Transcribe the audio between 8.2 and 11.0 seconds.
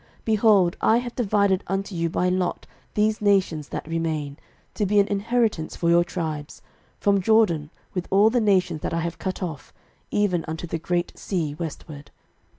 the nations that I have cut off, even unto the